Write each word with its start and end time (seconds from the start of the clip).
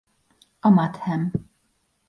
A 0.67 0.69
mathem. 0.69 1.23